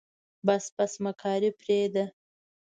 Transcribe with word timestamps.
بس 0.45 0.63
بس 0.77 0.93
مکاري 1.03 1.49
پرېده. 1.59 2.05